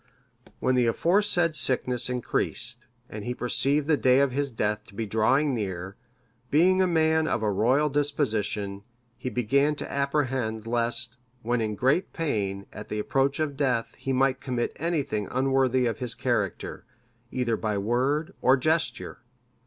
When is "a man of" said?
6.81-7.43